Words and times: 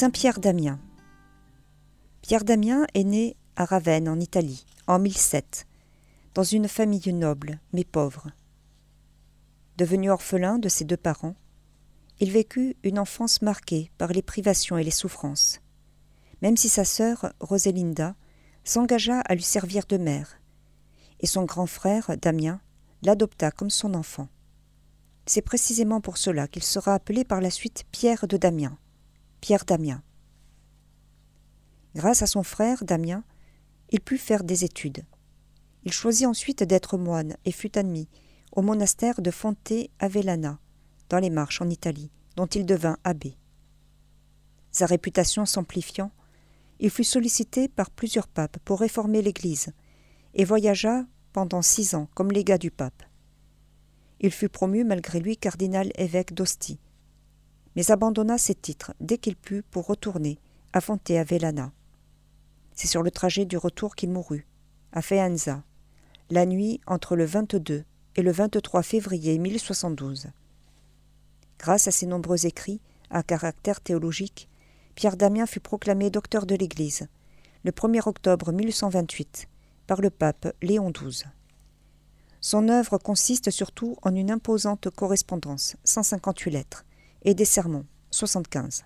Saint 0.00 0.10
Pierre 0.10 0.38
Damien. 0.38 0.78
Pierre 2.22 2.44
Damien 2.44 2.86
est 2.94 3.02
né 3.02 3.36
à 3.56 3.64
Ravenne, 3.64 4.08
en 4.08 4.20
Italie, 4.20 4.64
en 4.86 5.00
1007, 5.00 5.66
dans 6.34 6.44
une 6.44 6.68
famille 6.68 7.12
noble, 7.12 7.58
mais 7.72 7.82
pauvre. 7.82 8.28
Devenu 9.76 10.12
orphelin 10.12 10.60
de 10.60 10.68
ses 10.68 10.84
deux 10.84 10.96
parents, 10.96 11.34
il 12.20 12.30
vécut 12.30 12.76
une 12.84 13.00
enfance 13.00 13.42
marquée 13.42 13.90
par 13.98 14.12
les 14.12 14.22
privations 14.22 14.78
et 14.78 14.84
les 14.84 14.92
souffrances, 14.92 15.58
même 16.42 16.56
si 16.56 16.68
sa 16.68 16.84
sœur, 16.84 17.32
Roselinda, 17.40 18.14
s'engagea 18.62 19.18
à 19.22 19.34
lui 19.34 19.42
servir 19.42 19.84
de 19.88 19.96
mère, 19.96 20.40
et 21.18 21.26
son 21.26 21.42
grand 21.42 21.66
frère, 21.66 22.16
Damien, 22.22 22.60
l'adopta 23.02 23.50
comme 23.50 23.68
son 23.68 23.94
enfant. 23.94 24.28
C'est 25.26 25.42
précisément 25.42 26.00
pour 26.00 26.18
cela 26.18 26.46
qu'il 26.46 26.62
sera 26.62 26.94
appelé 26.94 27.24
par 27.24 27.40
la 27.40 27.50
suite 27.50 27.82
Pierre 27.90 28.28
de 28.28 28.36
Damien, 28.36 28.78
Pierre 29.40 29.64
Damien. 29.64 30.02
Grâce 31.94 32.22
à 32.22 32.26
son 32.26 32.42
frère, 32.42 32.84
Damien, 32.84 33.24
il 33.90 34.00
put 34.00 34.18
faire 34.18 34.44
des 34.44 34.64
études. 34.64 35.04
Il 35.84 35.92
choisit 35.92 36.26
ensuite 36.26 36.62
d'être 36.62 36.98
moine 36.98 37.36
et 37.44 37.52
fut 37.52 37.78
admis 37.78 38.08
au 38.52 38.62
monastère 38.62 39.22
de 39.22 39.30
Fonte 39.30 39.72
Avellana, 39.98 40.58
dans 41.08 41.18
les 41.18 41.30
Marches 41.30 41.62
en 41.62 41.70
Italie, 41.70 42.10
dont 42.36 42.46
il 42.46 42.66
devint 42.66 42.98
abbé. 43.04 43.36
Sa 44.72 44.86
réputation 44.86 45.46
s'amplifiant, 45.46 46.10
il 46.80 46.90
fut 46.90 47.04
sollicité 47.04 47.68
par 47.68 47.90
plusieurs 47.90 48.28
papes 48.28 48.58
pour 48.64 48.80
réformer 48.80 49.22
l'Église 49.22 49.72
et 50.34 50.44
voyagea 50.44 51.04
pendant 51.32 51.62
six 51.62 51.94
ans 51.94 52.08
comme 52.14 52.30
légat 52.30 52.58
du 52.58 52.70
pape. 52.70 53.02
Il 54.20 54.32
fut 54.32 54.48
promu 54.48 54.84
malgré 54.84 55.20
lui 55.20 55.36
cardinal 55.36 55.90
évêque 55.96 56.34
d'Ostie, 56.34 56.80
mais 57.78 57.92
abandonna 57.92 58.38
ses 58.38 58.56
titres 58.56 58.92
dès 58.98 59.18
qu'il 59.18 59.36
put 59.36 59.62
pour 59.62 59.86
retourner 59.86 60.40
à 60.72 60.80
Fonte 60.80 61.08
Avellana. 61.12 61.70
C'est 62.74 62.88
sur 62.88 63.04
le 63.04 63.12
trajet 63.12 63.44
du 63.44 63.56
retour 63.56 63.94
qu'il 63.94 64.10
mourut, 64.10 64.48
à 64.90 65.00
Faenza, 65.00 65.62
la 66.28 66.44
nuit 66.44 66.80
entre 66.88 67.14
le 67.14 67.24
22 67.24 67.84
et 68.16 68.22
le 68.22 68.32
23 68.32 68.82
février 68.82 69.38
1072. 69.38 70.26
Grâce 71.60 71.86
à 71.86 71.92
ses 71.92 72.06
nombreux 72.06 72.46
écrits 72.46 72.80
à 73.10 73.22
caractère 73.22 73.80
théologique, 73.80 74.48
Pierre 74.96 75.16
Damien 75.16 75.46
fut 75.46 75.60
proclamé 75.60 76.10
docteur 76.10 76.46
de 76.46 76.56
l'Église 76.56 77.06
le 77.62 77.70
1er 77.70 78.08
octobre 78.08 78.50
1128 78.50 79.46
par 79.86 80.00
le 80.00 80.10
pape 80.10 80.52
Léon 80.62 80.90
XII. 80.90 81.26
Son 82.40 82.70
œuvre 82.70 82.98
consiste 82.98 83.52
surtout 83.52 83.94
en 84.02 84.16
une 84.16 84.32
imposante 84.32 84.90
correspondance, 84.90 85.76
158 85.84 86.50
lettres, 86.50 86.84
et 87.22 87.34
des 87.34 87.44
sermons, 87.44 87.86
75. 88.10 88.84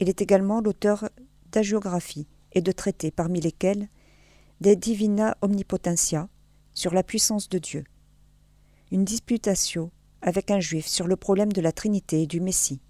Il 0.00 0.08
est 0.08 0.22
également 0.22 0.60
l'auteur 0.60 1.08
d'agiographies 1.52 2.28
et 2.52 2.60
de 2.60 2.72
traités, 2.72 3.10
parmi 3.10 3.40
lesquels 3.40 3.88
des 4.60 4.76
Divina 4.76 5.36
Omnipotentia 5.40 6.28
sur 6.74 6.92
la 6.92 7.02
puissance 7.02 7.48
de 7.48 7.58
Dieu, 7.58 7.84
une 8.90 9.04
disputatio 9.04 9.90
avec 10.22 10.50
un 10.50 10.60
juif 10.60 10.86
sur 10.86 11.06
le 11.06 11.16
problème 11.16 11.52
de 11.52 11.60
la 11.60 11.72
Trinité 11.72 12.22
et 12.22 12.26
du 12.26 12.40
Messie. 12.40 12.80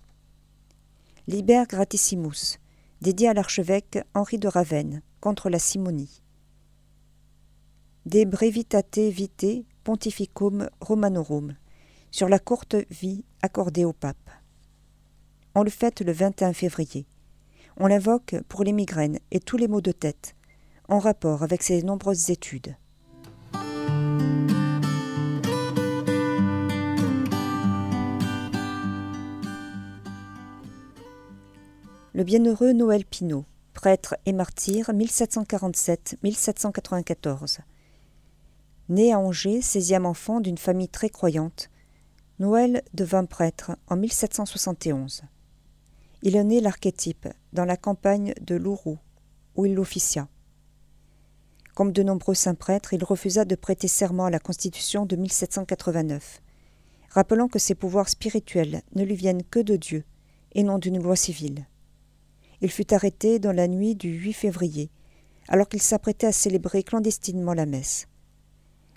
Liber 1.26 1.64
Gratissimus, 1.68 2.58
dédié 3.00 3.28
à 3.28 3.34
l'archevêque 3.34 3.98
Henri 4.14 4.38
de 4.38 4.48
Ravenne 4.48 5.02
contre 5.20 5.48
la 5.48 5.58
simonie. 5.58 6.22
De 8.06 8.24
Brevitate 8.24 8.98
Vitae 8.98 9.64
Pontificum 9.84 10.68
Romanorum, 10.80 11.54
sur 12.10 12.28
la 12.28 12.38
courte 12.38 12.76
vie 12.90 13.24
accordée 13.42 13.84
au 13.84 13.92
pape. 13.92 14.30
On 15.56 15.64
le 15.64 15.70
fête 15.70 16.00
le 16.00 16.12
21 16.12 16.52
février. 16.52 17.06
On 17.76 17.88
l'invoque 17.88 18.36
pour 18.48 18.62
les 18.62 18.72
migraines 18.72 19.18
et 19.32 19.40
tous 19.40 19.56
les 19.56 19.66
maux 19.66 19.80
de 19.80 19.90
tête, 19.90 20.36
en 20.88 21.00
rapport 21.00 21.42
avec 21.42 21.64
ses 21.64 21.82
nombreuses 21.82 22.30
études. 22.30 22.76
Le 32.12 32.22
bienheureux 32.22 32.72
Noël 32.72 33.04
Pinault, 33.04 33.44
prêtre 33.74 34.14
et 34.26 34.32
martyr 34.32 34.90
1747-1794. 34.90 37.58
Né 38.88 39.12
à 39.12 39.18
Angers, 39.18 39.58
16e 39.60 40.04
enfant 40.04 40.40
d'une 40.40 40.58
famille 40.58 40.88
très 40.88 41.08
croyante, 41.08 41.70
Noël 42.38 42.84
devint 42.94 43.24
prêtre 43.24 43.72
en 43.88 43.96
1771. 43.96 45.24
Il 46.22 46.36
est 46.36 46.44
né 46.44 46.60
l'archétype 46.60 47.28
dans 47.54 47.64
la 47.64 47.78
campagne 47.78 48.34
de 48.42 48.54
Lourou, 48.54 48.98
où 49.56 49.64
il 49.64 49.78
officia. 49.78 50.28
Comme 51.74 51.92
de 51.92 52.02
nombreux 52.02 52.34
saints 52.34 52.54
prêtres, 52.54 52.92
il 52.92 53.02
refusa 53.02 53.46
de 53.46 53.54
prêter 53.54 53.88
serment 53.88 54.26
à 54.26 54.30
la 54.30 54.38
Constitution 54.38 55.06
de 55.06 55.16
1789, 55.16 56.42
rappelant 57.08 57.48
que 57.48 57.58
ses 57.58 57.74
pouvoirs 57.74 58.10
spirituels 58.10 58.82
ne 58.94 59.02
lui 59.02 59.14
viennent 59.14 59.42
que 59.42 59.60
de 59.60 59.76
Dieu 59.76 60.04
et 60.52 60.62
non 60.62 60.78
d'une 60.78 61.02
loi 61.02 61.16
civile. 61.16 61.66
Il 62.60 62.70
fut 62.70 62.92
arrêté 62.92 63.38
dans 63.38 63.52
la 63.52 63.66
nuit 63.66 63.94
du 63.94 64.10
8 64.10 64.34
février, 64.34 64.90
alors 65.48 65.70
qu'il 65.70 65.80
s'apprêtait 65.80 66.26
à 66.26 66.32
célébrer 66.32 66.82
clandestinement 66.82 67.54
la 67.54 67.64
messe. 67.64 68.08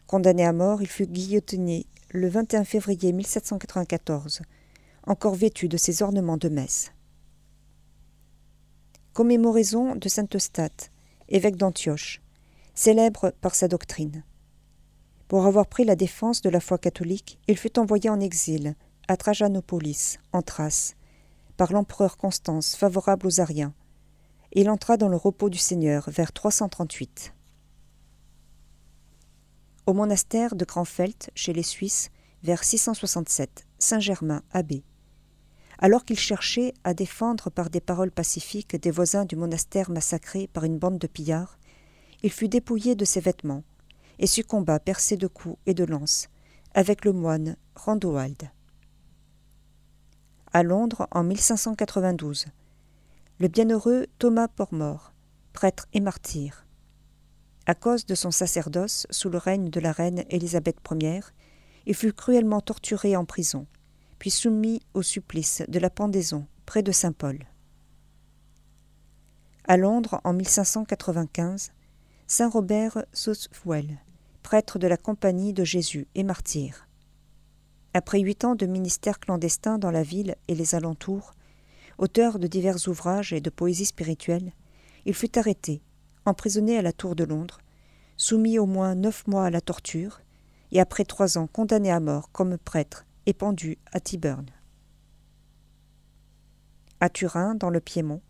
Condamné 0.07 0.45
à 0.45 0.51
mort, 0.51 0.81
il 0.81 0.89
fut 0.89 1.07
guillotiné 1.07 1.85
le 2.09 2.27
21 2.27 2.65
février 2.65 3.13
1794, 3.13 4.41
encore 5.07 5.35
vêtu 5.35 5.69
de 5.69 5.77
ses 5.77 6.03
ornements 6.03 6.35
de 6.35 6.49
messe. 6.49 6.91
Commémoraison 9.13 9.95
de 9.95 10.09
Saint 10.09 10.25
Eustache, 10.33 10.89
évêque 11.29 11.55
d'Antioche, 11.55 12.19
célèbre 12.73 13.31
par 13.41 13.53
sa 13.53 13.67
doctrine. 13.67 14.23
Pour 15.27 15.45
avoir 15.45 15.67
pris 15.67 15.85
la 15.85 15.95
défense 15.95 16.41
de 16.41 16.49
la 16.49 16.59
foi 16.59 16.79
catholique, 16.79 17.37
il 17.47 17.55
fut 17.55 17.77
envoyé 17.77 18.09
en 18.09 18.19
exil 18.19 18.73
à 19.07 19.15
Trajanopolis, 19.15 20.17
en 20.31 20.41
Thrace, 20.41 20.95
par 21.57 21.73
l'empereur 21.73 22.17
Constance 22.17 22.75
favorable 22.75 23.27
aux 23.27 23.39
Ariens. 23.39 23.75
Il 24.51 24.67
entra 24.67 24.97
dans 24.97 25.09
le 25.09 25.17
repos 25.17 25.51
du 25.51 25.59
Seigneur 25.59 26.09
vers 26.09 26.33
338. 26.33 27.35
Au 29.85 29.93
monastère 29.93 30.55
de 30.55 30.65
Grandfelt, 30.65 31.29
chez 31.35 31.53
les 31.53 31.61
Suisses, 31.61 32.09
vers 32.41 32.63
667, 32.63 33.67
Saint-Germain, 33.77 34.41
abbé. 34.51 34.83
Alors 35.79 36.05
qu'il 36.05 36.19
cherchait 36.19 36.73
à 36.83 36.93
défendre 36.93 37.49
par 37.49 37.69
des 37.69 37.81
paroles 37.81 38.11
pacifiques 38.11 38.75
des 38.75 38.91
voisins 38.91 39.25
du 39.25 39.35
monastère 39.35 39.89
massacrés 39.89 40.47
par 40.47 40.63
une 40.63 40.77
bande 40.77 40.99
de 40.99 41.07
pillards, 41.07 41.57
il 42.21 42.31
fut 42.31 42.47
dépouillé 42.47 42.95
de 42.95 43.05
ses 43.05 43.19
vêtements 43.19 43.63
et 44.19 44.27
succomba 44.27 44.79
percé 44.79 45.17
de 45.17 45.27
coups 45.27 45.57
et 45.65 45.73
de 45.73 45.83
lances 45.83 46.29
avec 46.73 47.03
le 47.03 47.11
moine 47.11 47.57
Randoald 47.75 48.49
à 50.53 50.61
Londres 50.61 51.07
en 51.09 51.23
1592. 51.23 52.45
Le 53.39 53.47
bienheureux 53.47 54.05
Thomas 54.19 54.47
Pormore, 54.47 55.11
prêtre 55.51 55.87
et 55.93 55.99
martyr. 55.99 56.67
À 57.65 57.73
cause 57.73 58.05
de 58.05 58.13
son 58.13 58.29
sacerdoce 58.29 59.07
sous 59.09 59.29
le 59.29 59.39
règne 59.39 59.71
de 59.71 59.79
la 59.79 59.91
reine 59.91 60.23
Élisabeth 60.29 60.77
Ier, 60.91 61.21
il 61.87 61.95
fut 61.95 62.13
cruellement 62.13 62.61
torturé 62.61 63.15
en 63.15 63.25
prison, 63.25 63.65
puis 64.23 64.31
soumis 64.31 64.81
au 64.93 65.01
supplice 65.01 65.63
de 65.67 65.79
la 65.79 65.89
pendaison 65.89 66.47
près 66.65 66.81
de 66.81 66.93
Saint-Paul. 66.93 67.39
À 69.65 69.75
Londres 69.75 70.21
en 70.23 70.31
1595, 70.31 71.73
Saint 72.25 72.49
Robert 72.49 73.03
Southwell, 73.11 73.99
prêtre 74.41 74.79
de 74.79 74.87
la 74.87 74.95
Compagnie 74.95 75.51
de 75.51 75.65
Jésus 75.65 76.07
et 76.15 76.23
martyr. 76.23 76.87
Après 77.93 78.21
huit 78.21 78.45
ans 78.45 78.55
de 78.55 78.65
ministère 78.65 79.19
clandestin 79.19 79.77
dans 79.77 79.91
la 79.91 80.03
ville 80.03 80.35
et 80.47 80.55
les 80.55 80.73
alentours, 80.73 81.33
auteur 81.97 82.39
de 82.39 82.47
divers 82.47 82.87
ouvrages 82.87 83.33
et 83.33 83.41
de 83.41 83.49
poésie 83.49 83.87
spirituelle, 83.87 84.53
il 85.03 85.15
fut 85.15 85.37
arrêté, 85.37 85.81
emprisonné 86.23 86.77
à 86.77 86.81
la 86.81 86.93
Tour 86.93 87.17
de 87.17 87.25
Londres, 87.25 87.59
soumis 88.15 88.57
au 88.57 88.67
moins 88.67 88.95
neuf 88.95 89.27
mois 89.27 89.47
à 89.47 89.49
la 89.49 89.59
torture, 89.59 90.21
et 90.71 90.79
après 90.79 91.03
trois 91.03 91.37
ans 91.37 91.47
condamné 91.47 91.91
à 91.91 91.99
mort 91.99 92.31
comme 92.31 92.57
prêtre 92.57 93.05
et 93.25 93.33
pendu 93.33 93.77
à 93.91 93.99
Tyburn. 93.99 94.45
À 96.99 97.09
Turin, 97.09 97.55
dans 97.55 97.69
le 97.69 97.79
Piémont, 97.79 98.21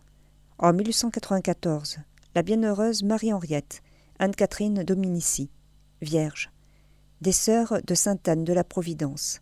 en 0.58 0.74
1894, 0.74 2.00
la 2.36 2.42
bienheureuse 2.42 3.04
Marie-Henriette, 3.04 3.82
Anne-Catherine 4.20 4.84
Dominici, 4.84 5.50
vierge, 6.02 6.52
des 7.22 7.32
sœurs 7.32 7.82
de 7.86 7.96
Sainte 7.96 8.28
Anne 8.28 8.44
de 8.44 8.54
la 8.54 8.64
Providence, 8.64 9.42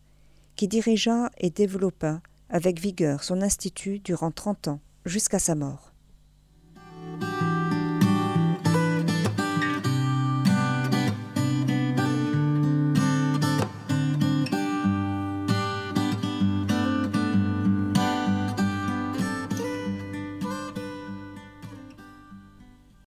qui 0.56 0.68
dirigea 0.68 1.30
et 1.38 1.50
développa 1.50 2.22
avec 2.50 2.80
vigueur 2.80 3.24
son 3.24 3.42
institut 3.42 4.00
durant 4.00 4.32
trente 4.32 4.68
ans, 4.68 4.82
jusqu'à 5.06 5.40
sa 5.40 5.56
mort. 5.56 5.91